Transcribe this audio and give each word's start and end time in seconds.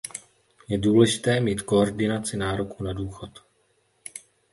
Je 0.69 0.77
důležité 0.77 1.39
mít 1.39 1.61
koordinaci 1.61 2.37
nároků 2.37 2.83
na 2.83 2.93
důchod. 2.93 3.29